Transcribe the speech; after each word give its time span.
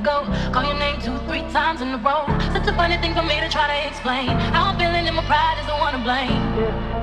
ago. 0.00 0.24
Call 0.52 0.64
your 0.64 0.78
name 0.78 1.00
two, 1.00 1.16
three 1.26 1.42
times 1.50 1.80
in 1.80 1.88
a 1.88 1.98
row. 1.98 2.24
Such 2.54 2.66
a 2.68 2.74
funny 2.74 2.96
thing 2.98 3.14
for 3.14 3.22
me 3.22 3.40
to 3.40 3.48
try 3.48 3.66
to 3.66 3.88
explain. 3.88 4.28
How 4.54 4.70
I'm 4.70 4.78
feeling 4.78 5.06
and 5.06 5.16
my 5.16 5.24
pride 5.24 5.58
is 5.60 5.66
the 5.66 5.74
one 5.74 5.92
to 5.94 6.02
blame. 6.06 6.38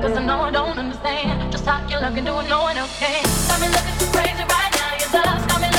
Cause 0.01 0.17
I 0.17 0.23
know 0.23 0.39
I 0.41 0.51
don't 0.51 0.77
understand. 0.77 1.51
Just 1.51 1.65
how 1.65 1.85
you 1.89 1.99
look 1.99 2.17
and 2.17 2.25
do 2.25 2.39
it, 2.39 2.49
no 2.49 2.61
one 2.61 2.77
else 2.77 2.97
can. 2.99 3.23
Got 3.47 3.59
me 3.61 3.67
looking 3.67 3.97
too 3.99 4.09
crazy 4.15 4.43
right 4.55 4.71
now. 4.79 4.91
Your 4.99 5.23
love's 5.23 5.45
coming. 5.51 5.74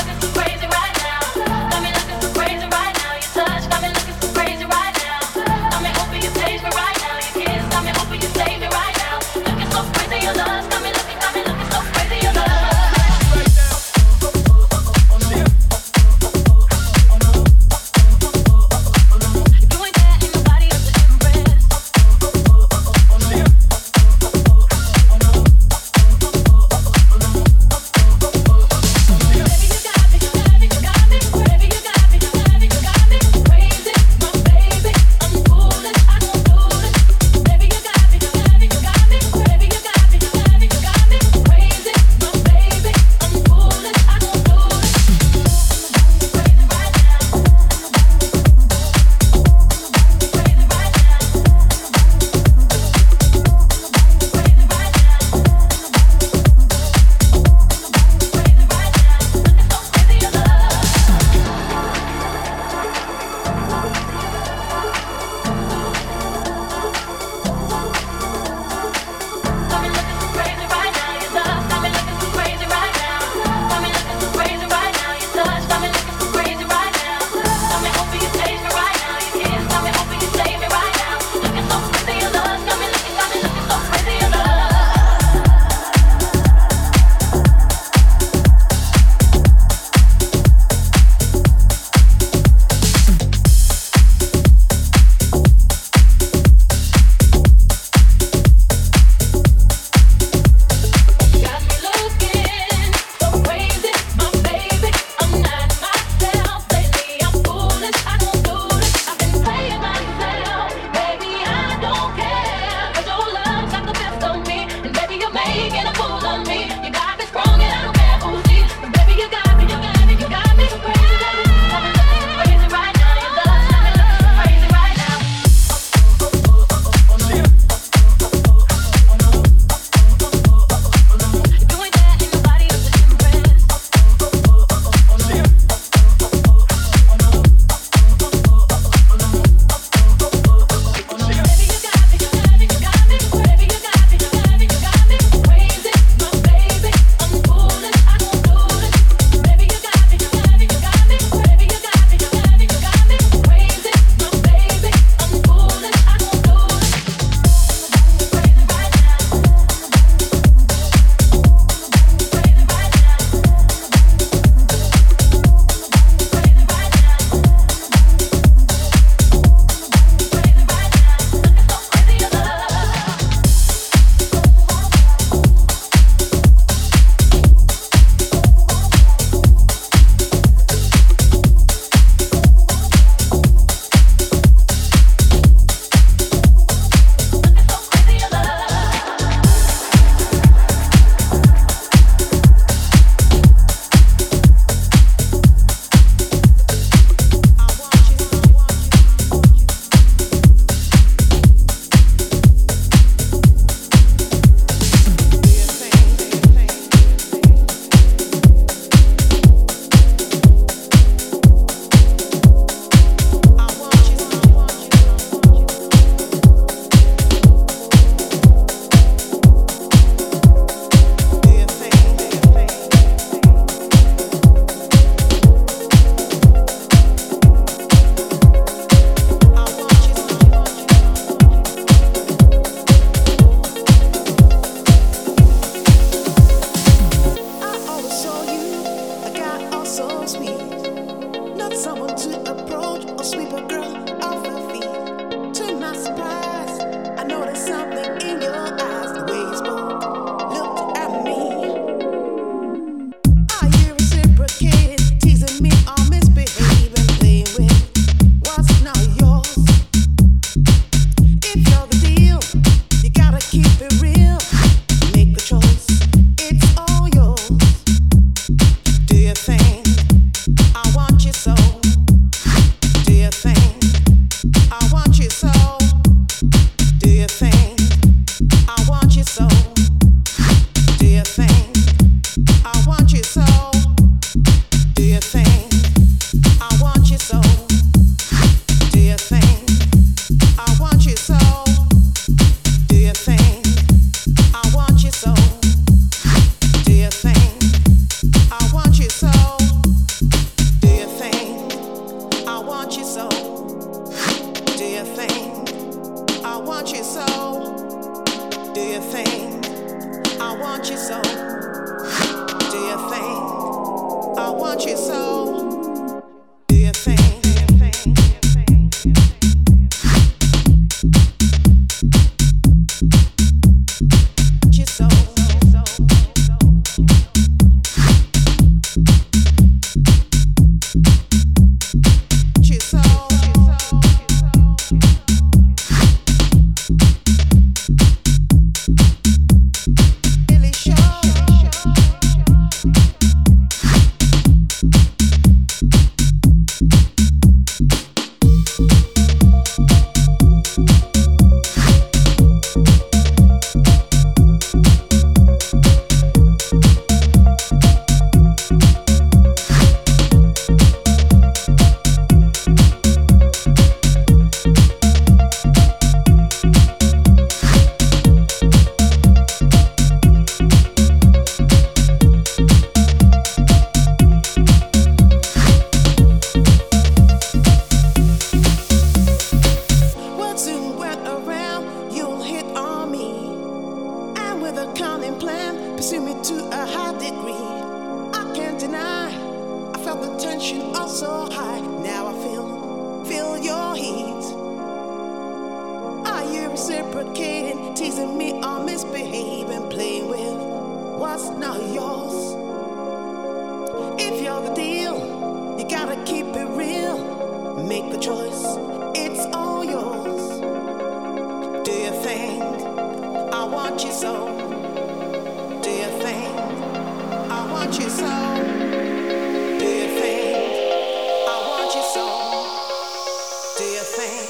Shining 423.77 424.49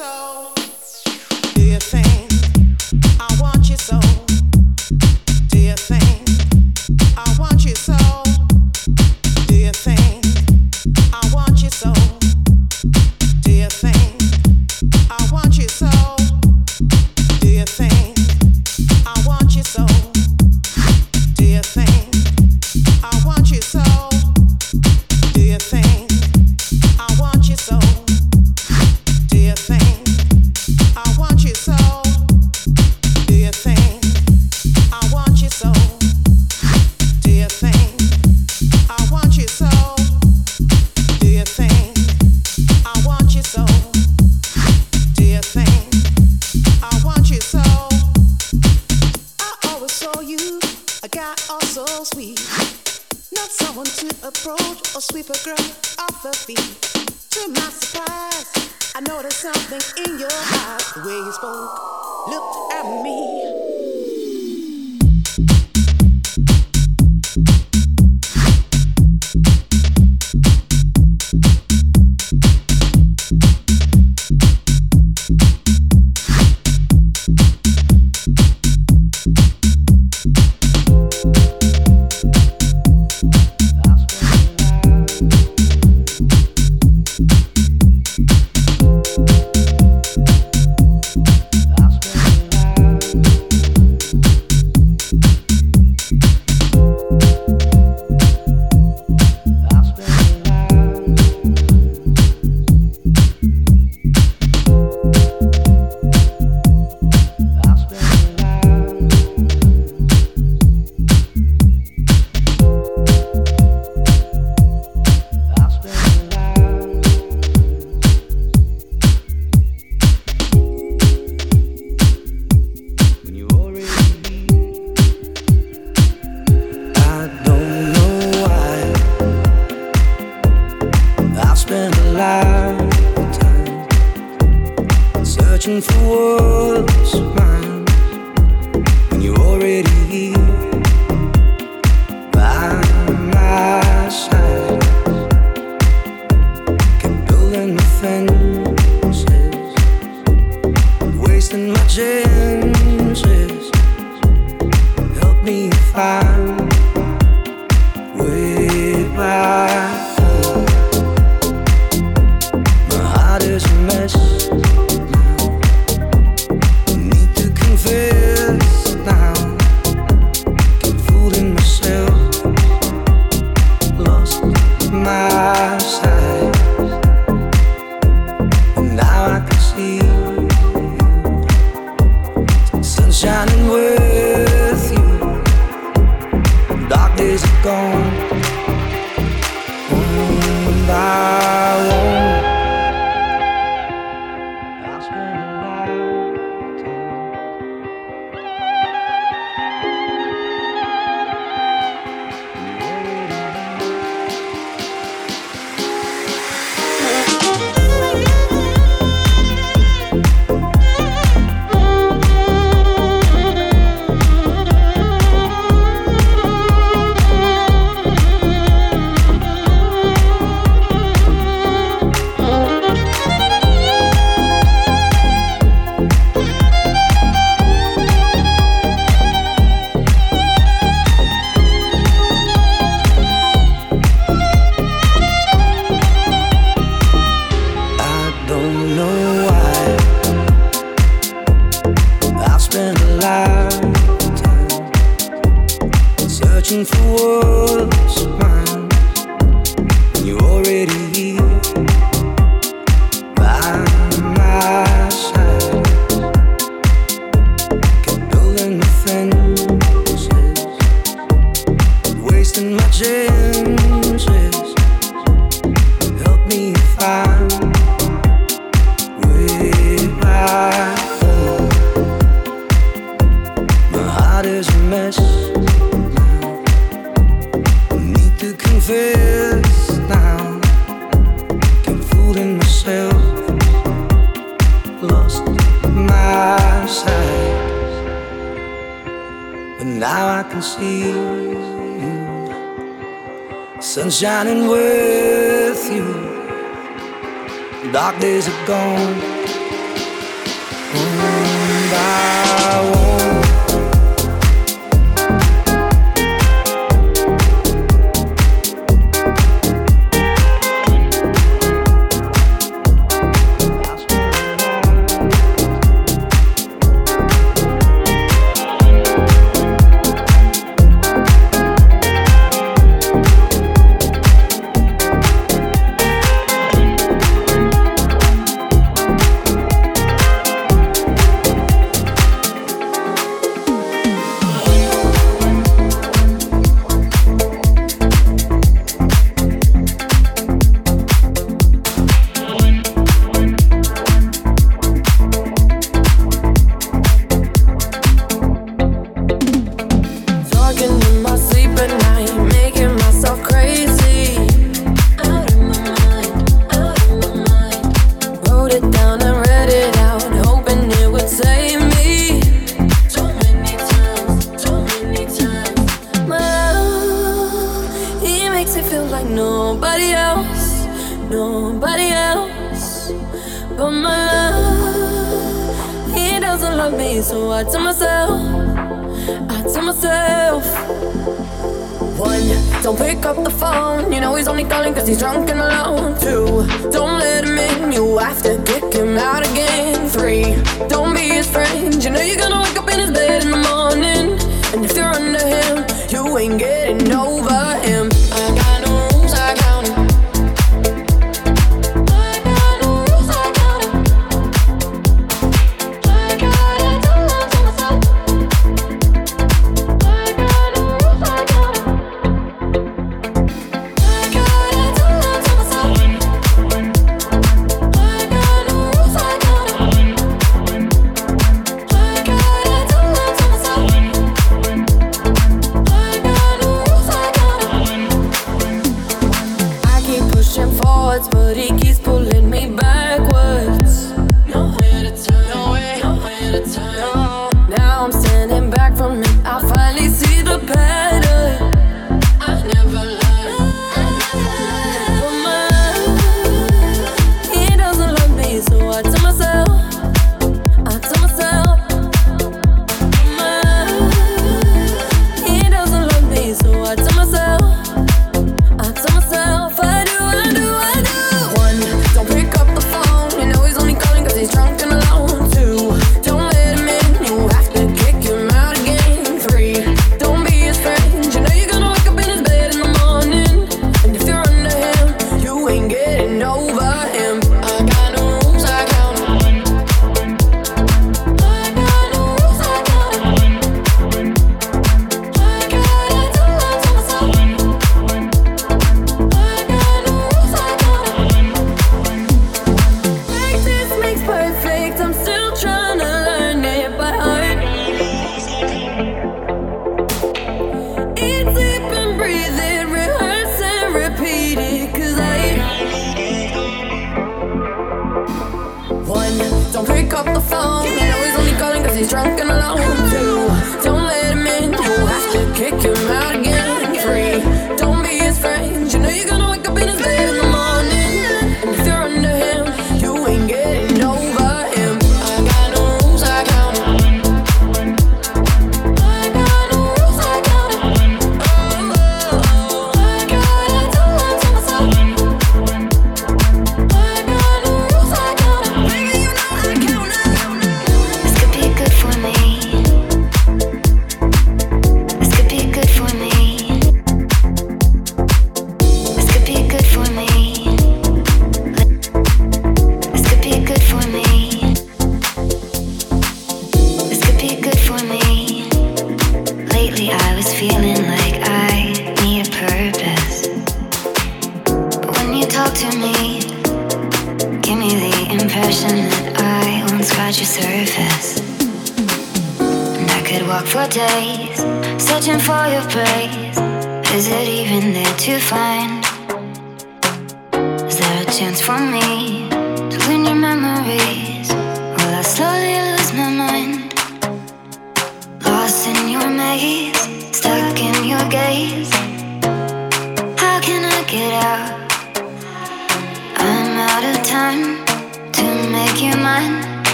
world 0.00 0.59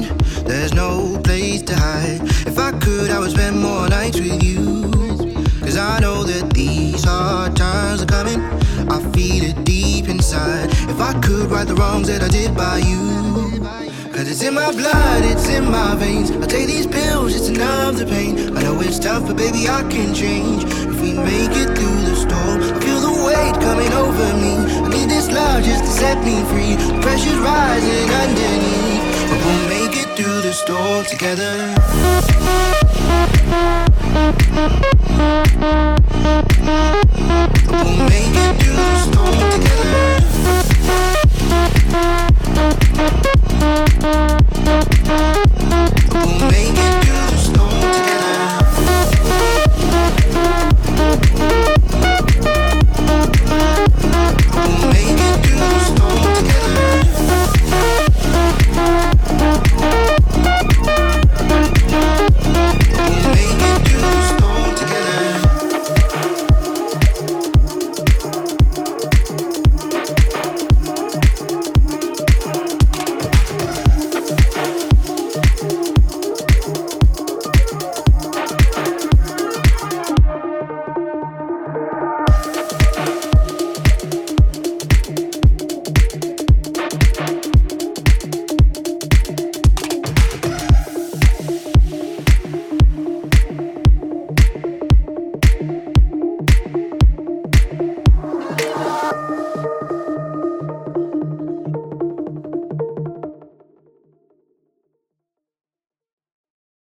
There's 0.00 0.72
no 0.72 1.20
place 1.22 1.62
to 1.62 1.76
hide. 1.76 2.20
If 2.46 2.58
I 2.58 2.72
could, 2.78 3.10
I 3.10 3.18
would 3.18 3.30
spend 3.30 3.60
more 3.60 3.88
nights 3.88 4.18
with 4.18 4.42
you. 4.42 4.90
Cause 5.60 5.76
I 5.76 6.00
know 6.00 6.24
that 6.24 6.52
these 6.54 7.04
hard 7.04 7.56
times 7.56 8.02
are 8.02 8.06
coming. 8.06 8.40
I 8.90 8.98
feel 9.12 9.44
it 9.44 9.64
deep 9.64 10.08
inside. 10.08 10.70
If 10.88 10.98
I 11.00 11.12
could 11.20 11.50
right 11.50 11.66
the 11.66 11.74
wrongs 11.74 12.08
that 12.08 12.22
I 12.22 12.28
did 12.28 12.56
by 12.56 12.78
you. 12.78 13.60
Cause 14.12 14.30
it's 14.30 14.42
in 14.42 14.54
my 14.54 14.70
blood, 14.72 15.24
it's 15.24 15.48
in 15.48 15.70
my 15.70 15.94
veins. 15.96 16.30
I 16.30 16.46
take 16.46 16.68
these 16.68 16.86
pills, 16.86 17.34
it's 17.34 17.48
enough 17.48 17.96
the 17.96 18.06
pain. 18.06 18.56
I 18.56 18.62
know 18.62 18.80
it's 18.80 18.98
tough, 18.98 19.26
but 19.26 19.36
baby, 19.36 19.68
I 19.68 19.82
can 19.90 20.14
change. 20.14 20.64
If 20.64 21.00
we 21.02 21.12
make 21.12 21.52
it 21.52 21.76
through 21.76 22.00
the 22.08 22.16
storm, 22.16 22.62
I 22.62 22.80
feel 22.80 23.00
the 23.00 23.16
weight 23.26 23.56
coming 23.60 23.92
over 23.92 24.28
me. 24.40 24.54
I 24.84 24.88
need 24.88 25.08
this 25.10 25.30
love 25.30 25.64
just 25.64 25.84
to 25.84 25.90
set 25.90 26.18
me 26.24 26.40
free. 26.48 26.76
The 26.76 27.00
pressure's 27.02 27.38
rising 27.38 28.08
underneath. 28.22 29.02
But 29.30 29.38
we'll 29.44 29.81
through 30.16 30.42
this 30.42 30.62
door 30.64 31.04
together. 31.04 31.74
We'll 37.70 38.08
make 38.08 38.34
it 38.34 38.56
through 38.60 38.76
this 38.76 39.06
door 39.06 39.32
together. 39.50 40.31